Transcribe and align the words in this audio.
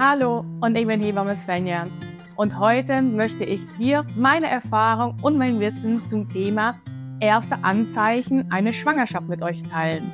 Hallo 0.00 0.44
und 0.60 0.78
ich 0.78 0.86
bin 0.86 1.02
Hebamme 1.02 1.34
Svenja 1.34 1.82
und 2.36 2.56
heute 2.56 3.02
möchte 3.02 3.42
ich 3.42 3.62
dir 3.78 4.06
meine 4.14 4.46
Erfahrung 4.46 5.16
und 5.22 5.36
mein 5.36 5.58
Wissen 5.58 6.06
zum 6.06 6.28
Thema 6.28 6.78
erste 7.18 7.64
Anzeichen 7.64 8.48
einer 8.52 8.72
Schwangerschaft 8.72 9.26
mit 9.26 9.42
euch 9.42 9.60
teilen. 9.64 10.08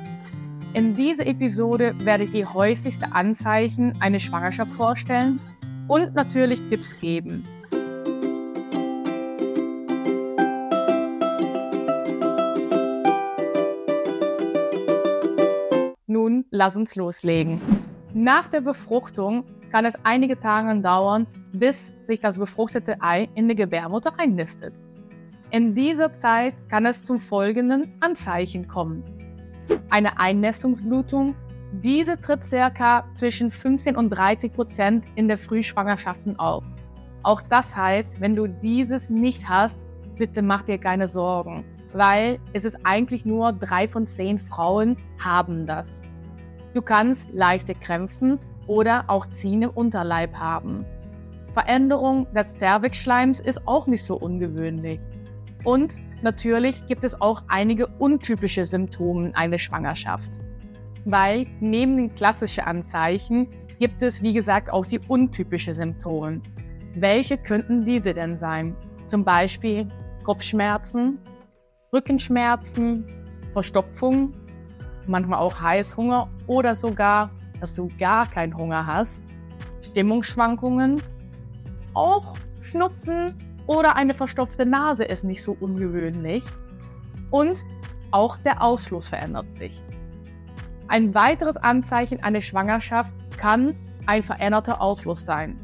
In 0.73 0.95
dieser 0.95 1.27
Episode 1.27 1.93
werde 1.99 2.23
ich 2.23 2.31
die 2.31 2.47
häufigsten 2.47 3.13
Anzeichen 3.13 3.93
einer 4.01 4.17
Schwangerschaft 4.17 4.71
vorstellen 4.71 5.39
und 5.87 6.15
natürlich 6.15 6.59
Tipps 6.67 6.99
geben. 6.99 7.43
Nun 16.07 16.45
lass 16.49 16.75
uns 16.75 16.95
loslegen. 16.95 17.61
Nach 18.17 18.47
der 18.47 18.61
Befruchtung 18.61 19.43
kann 19.75 19.83
es 19.83 19.97
einige 20.05 20.39
Tage 20.39 20.79
dauern, 20.79 21.27
bis 21.51 21.93
sich 22.05 22.21
das 22.21 22.37
befruchtete 22.37 22.95
Ei 23.01 23.27
in 23.35 23.49
der 23.49 23.57
Gebärmutter 23.57 24.13
einnistet. 24.17 24.73
In 25.51 25.75
dieser 25.75 26.15
Zeit 26.15 26.53
kann 26.69 26.85
es 26.85 27.03
zu 27.03 27.19
folgenden 27.19 27.91
Anzeichen 27.99 28.69
kommen. 28.69 29.03
Eine 29.89 30.17
Einnestungsblutung. 30.17 31.35
Diese 31.83 32.15
tritt 32.15 32.49
ca. 32.49 33.03
zwischen 33.15 33.51
15 33.51 33.97
und 33.97 34.11
30 34.11 34.53
Prozent 34.53 35.03
in 35.15 35.27
der 35.27 35.37
Frühschwangerschaften 35.37 36.39
auf. 36.39 36.63
Auch 37.23 37.41
das 37.41 37.75
heißt, 37.75 38.21
wenn 38.21 38.33
du 38.33 38.47
dieses 38.47 39.09
nicht 39.09 39.49
hast, 39.49 39.83
bitte 40.15 40.41
mach 40.41 40.61
dir 40.61 40.77
keine 40.77 41.05
Sorgen, 41.05 41.65
weil 41.91 42.39
es 42.53 42.63
ist 42.63 42.77
eigentlich 42.85 43.25
nur 43.25 43.51
drei 43.51 43.89
von 43.89 44.07
zehn 44.07 44.39
Frauen 44.39 44.95
haben 45.19 45.65
das. 45.67 46.01
Du 46.73 46.81
kannst 46.81 47.29
leichte 47.33 47.75
Krämpfen 47.75 48.39
oder 48.67 49.05
auch 49.07 49.25
Ziehen 49.27 49.63
im 49.63 49.69
Unterleib 49.71 50.35
haben. 50.35 50.85
Veränderung 51.51 52.27
des 52.33 52.57
Zervixschleims 52.57 53.39
ist 53.39 53.65
auch 53.67 53.87
nicht 53.87 54.03
so 54.03 54.15
ungewöhnlich. 54.15 54.99
Und 55.63 55.99
natürlich 56.21 56.85
gibt 56.85 57.03
es 57.03 57.19
auch 57.21 57.43
einige 57.47 57.87
untypische 57.87 58.65
Symptome 58.65 59.31
einer 59.35 59.57
Schwangerschaft. 59.57 60.31
Weil 61.05 61.45
neben 61.59 61.97
den 61.97 62.13
klassischen 62.15 62.65
Anzeichen 62.65 63.47
gibt 63.79 64.01
es, 64.01 64.21
wie 64.21 64.33
gesagt, 64.33 64.69
auch 64.69 64.85
die 64.85 64.99
untypischen 65.07 65.73
Symptome. 65.73 66.41
Welche 66.95 67.37
könnten 67.37 67.85
diese 67.85 68.13
denn 68.13 68.37
sein? 68.37 68.75
Zum 69.07 69.23
Beispiel 69.23 69.87
Kopfschmerzen, 70.23 71.19
Rückenschmerzen, 71.93 73.05
Verstopfung, 73.53 74.33
manchmal 75.07 75.39
auch 75.39 75.61
Heißhunger 75.61 76.29
oder 76.47 76.75
sogar, 76.75 77.29
dass 77.65 77.73
du 77.73 77.89
gar 77.97 78.29
keinen 78.29 78.55
Hunger 78.55 78.85
hast, 78.85 79.23
Stimmungsschwankungen, 79.81 81.01
auch 81.95 82.37
Schnupfen 82.61 83.33
oder 83.65 83.95
eine 83.95 84.13
verstopfte 84.13 84.67
Nase 84.67 85.03
ist 85.03 85.23
nicht 85.23 85.41
so 85.41 85.57
ungewöhnlich 85.59 86.43
und 87.31 87.57
auch 88.11 88.37
der 88.37 88.61
Ausfluss 88.61 89.09
verändert 89.09 89.47
sich. 89.57 89.83
Ein 90.89 91.15
weiteres 91.15 91.57
Anzeichen 91.57 92.21
einer 92.21 92.41
Schwangerschaft 92.41 93.15
kann 93.39 93.75
ein 94.05 94.21
veränderter 94.21 94.79
Ausfluss 94.79 95.25
sein. 95.25 95.59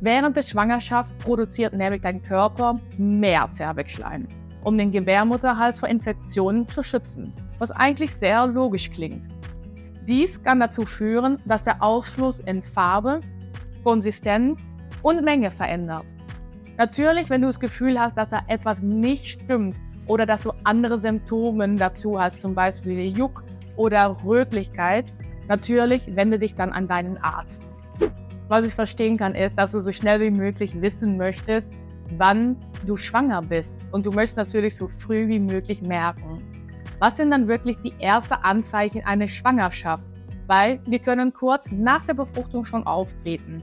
Während 0.00 0.36
der 0.36 0.42
Schwangerschaft 0.42 1.18
produziert 1.18 1.72
nämlich 1.72 2.02
dein 2.02 2.22
Körper 2.22 2.78
mehr 2.98 3.50
Zervixschleim, 3.50 4.28
um 4.62 4.78
den 4.78 4.92
Gebärmutterhals 4.92 5.80
vor 5.80 5.88
Infektionen 5.88 6.68
zu 6.68 6.84
schützen 6.84 7.34
was 7.62 7.70
eigentlich 7.70 8.12
sehr 8.12 8.44
logisch 8.48 8.90
klingt. 8.90 9.31
Dies 10.08 10.42
kann 10.42 10.60
dazu 10.60 10.84
führen, 10.84 11.36
dass 11.44 11.64
der 11.64 11.82
Ausfluss 11.82 12.40
in 12.40 12.62
Farbe, 12.62 13.20
Konsistenz 13.84 14.60
und 15.02 15.24
Menge 15.24 15.50
verändert. 15.50 16.06
Natürlich, 16.76 17.30
wenn 17.30 17.42
du 17.42 17.46
das 17.48 17.60
Gefühl 17.60 18.00
hast, 18.00 18.16
dass 18.16 18.30
da 18.30 18.40
etwas 18.48 18.78
nicht 18.80 19.26
stimmt 19.26 19.76
oder 20.06 20.26
dass 20.26 20.42
du 20.42 20.52
andere 20.64 20.98
Symptome 20.98 21.76
dazu 21.76 22.20
hast, 22.20 22.40
zum 22.40 22.54
Beispiel 22.54 23.16
Juck 23.16 23.44
oder 23.76 24.16
Rötlichkeit, 24.24 25.12
natürlich 25.48 26.16
wende 26.16 26.38
dich 26.38 26.54
dann 26.54 26.72
an 26.72 26.88
deinen 26.88 27.18
Arzt. 27.18 27.62
Was 28.48 28.64
ich 28.64 28.74
verstehen 28.74 29.16
kann, 29.16 29.34
ist, 29.34 29.56
dass 29.56 29.72
du 29.72 29.80
so 29.80 29.92
schnell 29.92 30.20
wie 30.20 30.30
möglich 30.30 30.80
wissen 30.80 31.16
möchtest, 31.16 31.72
wann 32.18 32.56
du 32.86 32.96
schwanger 32.96 33.42
bist. 33.42 33.74
Und 33.92 34.04
du 34.04 34.10
möchtest 34.10 34.36
natürlich 34.36 34.76
so 34.76 34.88
früh 34.88 35.28
wie 35.28 35.38
möglich 35.38 35.80
merken. 35.82 36.42
Was 37.02 37.16
sind 37.16 37.32
dann 37.32 37.48
wirklich 37.48 37.76
die 37.78 37.92
ersten 37.98 38.34
Anzeichen 38.34 39.04
einer 39.04 39.26
Schwangerschaft? 39.26 40.06
Weil 40.46 40.78
wir 40.86 41.00
können 41.00 41.32
kurz 41.32 41.68
nach 41.72 42.04
der 42.04 42.14
Befruchtung 42.14 42.64
schon 42.64 42.86
auftreten. 42.86 43.60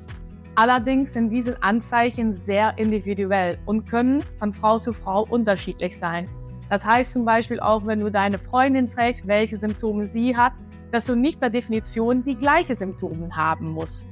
Allerdings 0.55 1.13
sind 1.13 1.29
diese 1.29 1.63
Anzeichen 1.63 2.33
sehr 2.33 2.77
individuell 2.77 3.57
und 3.65 3.89
können 3.89 4.25
von 4.39 4.53
Frau 4.53 4.77
zu 4.77 4.91
Frau 4.91 5.25
unterschiedlich 5.29 5.97
sein. 5.97 6.27
Das 6.69 6.83
heißt 6.83 7.13
zum 7.13 7.23
Beispiel 7.23 7.61
auch, 7.61 7.85
wenn 7.85 8.01
du 8.01 8.11
deine 8.11 8.37
Freundin 8.37 8.89
fragst, 8.89 9.25
welche 9.25 9.55
Symptome 9.55 10.05
sie 10.05 10.35
hat, 10.35 10.51
dass 10.91 11.05
du 11.05 11.15
nicht 11.15 11.39
per 11.39 11.49
Definition 11.49 12.21
die 12.25 12.35
gleichen 12.35 12.75
Symptome 12.75 13.29
haben 13.31 13.69
musst. 13.71 14.05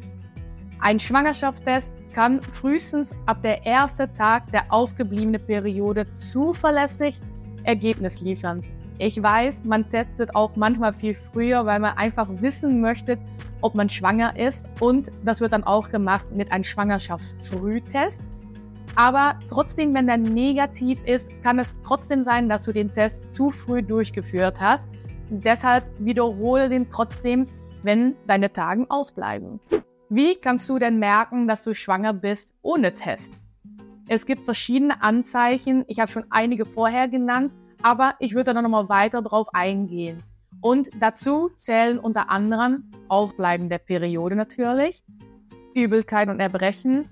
Ein 0.79 1.01
Schwangerschaftstest 1.01 1.91
kann 2.13 2.41
frühestens 2.53 3.13
ab 3.25 3.41
der 3.43 3.65
ersten 3.65 4.07
Tag 4.15 4.49
der 4.53 4.71
ausgebliebenen 4.71 5.45
Periode 5.45 6.09
zuverlässig 6.13 7.19
Ergebnis 7.65 8.21
liefern. 8.21 8.63
Ich 8.99 9.21
weiß, 9.21 9.63
man 9.65 9.87
testet 9.89 10.35
auch 10.35 10.55
manchmal 10.55 10.91
viel 10.91 11.13
früher, 11.13 11.65
weil 11.67 11.79
man 11.79 11.97
einfach 11.97 12.27
wissen 12.41 12.81
möchte, 12.81 13.19
ob 13.61 13.75
man 13.75 13.89
schwanger 13.89 14.35
ist. 14.35 14.67
Und 14.79 15.11
das 15.23 15.39
wird 15.39 15.53
dann 15.53 15.63
auch 15.63 15.91
gemacht 15.91 16.25
mit 16.31 16.51
einem 16.51 16.63
Schwangerschaftsfrühtest. 16.63 18.21
Aber 18.95 19.37
trotzdem, 19.49 19.93
wenn 19.93 20.07
der 20.07 20.17
negativ 20.17 21.03
ist, 21.05 21.29
kann 21.43 21.59
es 21.59 21.77
trotzdem 21.83 22.23
sein, 22.23 22.49
dass 22.49 22.63
du 22.63 22.71
den 22.71 22.91
Test 22.91 23.31
zu 23.31 23.51
früh 23.51 23.83
durchgeführt 23.83 24.59
hast. 24.59 24.89
deshalb 25.29 25.83
wiederhole 25.99 26.69
den 26.69 26.89
trotzdem, 26.89 27.45
wenn 27.83 28.15
deine 28.25 28.51
Tagen 28.51 28.89
ausbleiben. 28.89 29.59
Wie 30.09 30.35
kannst 30.35 30.69
du 30.69 30.79
denn 30.79 30.99
merken, 30.99 31.47
dass 31.47 31.63
du 31.65 31.75
schwanger 31.75 32.13
bist 32.13 32.55
ohne 32.61 32.93
Test? 32.93 33.39
Es 34.07 34.25
gibt 34.25 34.41
verschiedene 34.41 35.03
Anzeichen. 35.03 35.83
Ich 35.87 35.99
habe 35.99 36.09
schon 36.09 36.25
einige 36.29 36.65
vorher 36.65 37.09
genannt 37.09 37.51
aber 37.83 38.15
ich 38.19 38.33
würde 38.33 38.53
da 38.53 38.61
nochmal 38.61 38.89
weiter 38.89 39.21
drauf 39.21 39.47
eingehen. 39.53 40.21
Und 40.61 40.89
dazu 40.99 41.49
zählen 41.55 41.99
unter 41.99 42.29
anderem 42.29 42.89
Ausbleiben 43.09 43.69
der 43.69 43.77
Periode 43.77 44.35
natürlich, 44.35 45.03
Übelkeit 45.73 46.29
und 46.29 46.39
Erbrechen, 46.39 47.07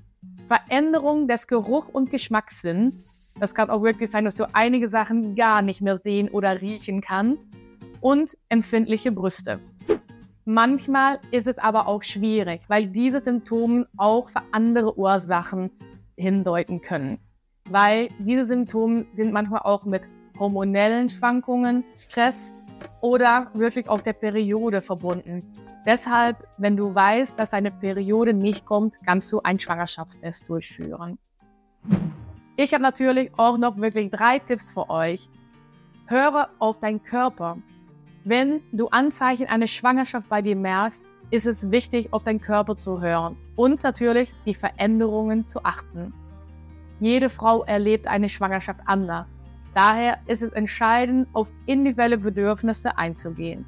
Veränderung 0.48 1.28
des 1.28 1.48
Geruch- 1.48 1.90
und 1.90 2.10
Geschmackssinns. 2.10 3.06
Das 3.40 3.54
kann 3.54 3.70
auch 3.70 3.84
wirklich 3.84 4.10
sein, 4.10 4.26
dass 4.26 4.36
du 4.36 4.46
einige 4.54 4.90
Sachen 4.90 5.36
gar 5.36 5.62
nicht 5.62 5.82
mehr 5.82 5.98
sehen 5.98 6.30
oder 6.30 6.62
riechen 6.62 7.02
kannst. 7.02 7.42
Und 8.02 8.38
empfindliche 8.50 9.12
Brüste. 9.12 9.60
Manchmal 10.46 11.20
ist 11.32 11.48
es 11.48 11.58
aber 11.58 11.88
auch 11.88 12.04
schwierig, 12.04 12.62
weil 12.68 12.86
diese 12.86 13.22
Symptome 13.24 13.88
auch 13.98 14.30
für 14.30 14.42
andere 14.52 14.96
Ursachen 14.96 15.72
hindeuten 16.16 16.82
können. 16.82 17.18
Weil 17.68 18.10
diese 18.20 18.46
Symptome 18.46 19.06
sind 19.16 19.34
manchmal 19.34 19.62
auch 19.64 19.86
mit 19.86 20.04
hormonellen 20.40 21.10
Schwankungen, 21.10 21.84
Stress 21.98 22.54
oder 23.02 23.50
wirklich 23.54 23.90
auch 23.90 24.02
der 24.02 24.14
Periode 24.14 24.82
verbunden. 24.82 25.44
Deshalb, 25.86 26.48
wenn 26.58 26.76
du 26.76 26.94
weißt, 26.94 27.38
dass 27.38 27.54
eine 27.54 27.72
Periode 27.72 28.34
nicht 28.34 28.66
kommt, 28.66 28.96
kannst 29.06 29.32
du 29.32 29.42
einen 29.42 29.60
Schwangerschaftstest 29.60 30.50
durchführen. 30.50 31.20
Ich 32.58 32.74
habe 32.74 32.82
natürlich 32.82 33.32
auch 33.38 33.58
noch 33.58 33.78
wirklich 33.78 34.10
drei 34.12 34.40
Tipps 34.40 34.72
für 34.72 34.90
euch. 34.90 35.30
Höre 36.08 36.50
auf 36.60 36.80
deinen 36.80 37.04
Körper. 37.04 37.58
Wenn 38.24 38.62
du 38.72 38.88
Anzeichen 38.88 39.48
einer 39.48 39.68
Schwangerschaft 39.68 40.30
bei 40.30 40.42
dir 40.42 40.56
merkst, 40.56 41.04
ist 41.32 41.46
es 41.46 41.70
wichtig, 41.70 42.14
auf 42.14 42.24
deinen 42.24 42.42
Körper 42.42 42.76
zu 42.76 43.02
hören 43.02 43.38
und 43.56 43.84
natürlich 43.84 44.34
die 44.46 44.54
Veränderungen 44.54 45.48
zu 45.48 45.64
achten. 45.64 46.14
Jede 47.00 47.30
Frau 47.30 47.64
erlebt 47.64 48.08
eine 48.08 48.30
Schwangerschaft 48.30 48.80
anders. 48.86 49.35
Daher 49.76 50.20
ist 50.26 50.42
es 50.42 50.54
entscheidend, 50.54 51.28
auf 51.34 51.52
individuelle 51.66 52.18
Bedürfnisse 52.18 52.98
einzugehen. 52.98 53.66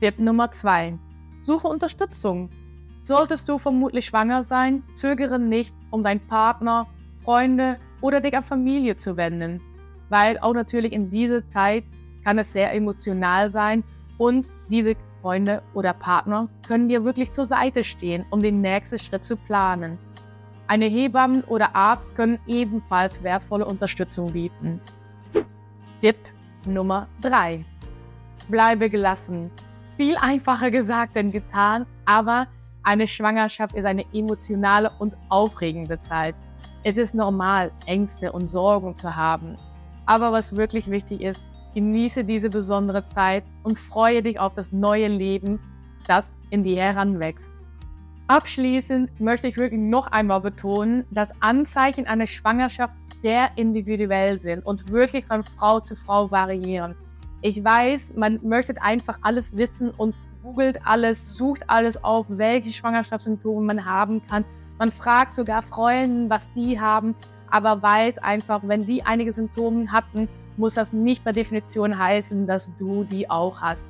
Tipp 0.00 0.18
Nummer 0.18 0.50
2. 0.50 0.98
Suche 1.44 1.68
Unterstützung. 1.68 2.48
Solltest 3.02 3.46
du 3.46 3.58
vermutlich 3.58 4.06
schwanger 4.06 4.42
sein, 4.42 4.82
zögere 4.94 5.38
nicht, 5.38 5.74
um 5.90 6.02
deinen 6.02 6.20
Partner, 6.20 6.86
Freunde 7.22 7.78
oder 8.00 8.22
dich 8.22 8.34
an 8.34 8.42
Familie 8.42 8.96
zu 8.96 9.18
wenden, 9.18 9.60
weil 10.08 10.38
auch 10.38 10.54
natürlich 10.54 10.92
in 10.94 11.10
dieser 11.10 11.46
Zeit 11.50 11.84
kann 12.24 12.38
es 12.38 12.54
sehr 12.54 12.72
emotional 12.72 13.50
sein 13.50 13.84
und 14.16 14.50
diese 14.70 14.96
Freunde 15.20 15.62
oder 15.74 15.92
Partner 15.92 16.48
können 16.66 16.88
dir 16.88 17.04
wirklich 17.04 17.32
zur 17.32 17.44
Seite 17.44 17.84
stehen, 17.84 18.24
um 18.30 18.42
den 18.42 18.62
nächsten 18.62 18.98
Schritt 18.98 19.26
zu 19.26 19.36
planen. 19.36 19.98
Eine 20.68 20.86
Hebamme 20.86 21.42
oder 21.46 21.76
Arzt 21.76 22.16
können 22.16 22.38
ebenfalls 22.46 23.22
wertvolle 23.22 23.66
Unterstützung 23.66 24.32
bieten. 24.32 24.80
Tipp 26.00 26.16
Nummer 26.64 27.06
3. 27.22 27.64
Bleibe 28.48 28.90
gelassen. 28.90 29.50
Viel 29.96 30.16
einfacher 30.16 30.70
gesagt 30.70 31.14
denn 31.14 31.30
getan, 31.30 31.86
aber 32.04 32.48
Eine 32.86 33.08
Schwangerschaft 33.08 33.74
ist 33.74 33.84
eine 33.84 34.04
emotionale 34.14 34.92
und 35.00 35.16
aufregende 35.28 36.00
Zeit. 36.04 36.36
Es 36.84 36.96
ist 36.96 37.16
normal, 37.16 37.72
Ängste 37.86 38.30
und 38.30 38.46
Sorgen 38.46 38.96
zu 38.96 39.16
haben. 39.16 39.56
Aber 40.06 40.30
was 40.30 40.54
wirklich 40.54 40.88
wichtig 40.88 41.20
ist, 41.20 41.42
genieße 41.74 42.22
diese 42.22 42.48
besondere 42.48 43.04
Zeit 43.08 43.42
und 43.64 43.76
freue 43.76 44.22
dich 44.22 44.38
auf 44.38 44.54
das 44.54 44.70
neue 44.70 45.08
Leben, 45.08 45.58
das 46.06 46.32
in 46.50 46.62
dir 46.62 46.80
heranwächst. 46.80 47.45
Abschließend 48.28 49.20
möchte 49.20 49.46
ich 49.46 49.56
wirklich 49.56 49.80
noch 49.80 50.08
einmal 50.08 50.40
betonen, 50.40 51.04
dass 51.12 51.30
Anzeichen 51.40 52.08
einer 52.08 52.26
Schwangerschaft 52.26 52.94
sehr 53.22 53.50
individuell 53.54 54.36
sind 54.38 54.66
und 54.66 54.90
wirklich 54.90 55.24
von 55.24 55.44
Frau 55.44 55.78
zu 55.78 55.94
Frau 55.94 56.28
variieren. 56.30 56.96
Ich 57.42 57.62
weiß, 57.62 58.14
man 58.16 58.40
möchte 58.42 58.82
einfach 58.82 59.18
alles 59.22 59.56
wissen 59.56 59.90
und 59.90 60.14
googelt 60.42 60.80
alles, 60.84 61.34
sucht 61.34 61.70
alles 61.70 62.02
auf, 62.02 62.26
welche 62.30 62.72
Schwangerschaftssymptome 62.72 63.64
man 63.64 63.84
haben 63.84 64.20
kann. 64.26 64.44
Man 64.78 64.90
fragt 64.90 65.32
sogar 65.32 65.62
Freunden, 65.62 66.28
was 66.28 66.48
die 66.56 66.80
haben, 66.80 67.14
aber 67.48 67.80
weiß 67.80 68.18
einfach, 68.18 68.60
wenn 68.64 68.86
die 68.86 69.04
einige 69.04 69.32
Symptome 69.32 69.90
hatten, 69.92 70.28
muss 70.56 70.74
das 70.74 70.92
nicht 70.92 71.22
per 71.22 71.32
Definition 71.32 71.96
heißen, 71.96 72.46
dass 72.48 72.72
du 72.76 73.04
die 73.04 73.30
auch 73.30 73.60
hast. 73.60 73.88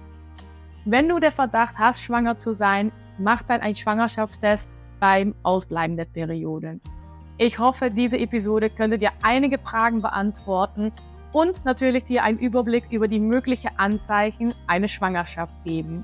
Wenn 0.85 1.09
du 1.09 1.19
der 1.19 1.33
Verdacht 1.33 1.79
hast, 1.79 2.03
schwanger 2.03 2.37
zu 2.37 2.53
sein, 2.53 2.93
mach 3.19 3.43
dann 3.43 3.61
einen 3.61 3.75
Schwangerschaftstest 3.75 4.71
beim 5.01 5.35
Ausbleiben 5.43 5.97
der 5.97 6.07
Perioden. 6.07 6.81
Ich 7.39 7.59
hoffe, 7.59 7.91
diese 7.91 8.19
Episode 8.19 8.71
könnte 8.71 8.99
dir 8.99 9.11
einige 9.23 9.59
Fragen 9.59 10.01
beantworten 10.01 10.93
und 11.33 11.65
natürlich 11.67 12.05
dir 12.05 12.23
einen 12.23 12.39
Überblick 12.39 12.85
über 12.91 13.09
die 13.09 13.21
möglichen 13.21 13.71
Anzeichen 13.77 14.55
einer 14.67 14.89
Schwangerschaft 14.89 15.53
geben. 15.65 16.03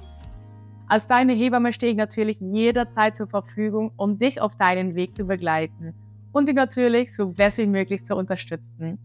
Als 0.89 1.07
deine 1.07 1.33
Hebamme 1.33 1.73
stehe 1.73 1.93
ich 1.93 1.97
natürlich 1.97 2.39
jederzeit 2.41 3.17
zur 3.17 3.29
Verfügung, 3.29 3.93
um 3.97 4.19
dich 4.19 4.43
auf 4.43 4.57
deinen 4.57 4.95
Weg 4.95 5.17
zu 5.17 5.25
begleiten 5.25 5.95
und 6.33 6.49
dich 6.49 6.55
natürlich 6.55 7.17
so 7.17 7.29
best 7.29 7.57
wie 7.57 7.67
möglich 7.67 8.05
zu 8.05 8.15
unterstützen. 8.15 8.99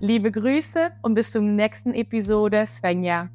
Liebe 0.00 0.32
Grüße 0.32 0.90
und 1.02 1.14
bis 1.14 1.30
zum 1.30 1.54
nächsten 1.54 1.94
Episode, 1.94 2.66
Svenja. 2.66 3.30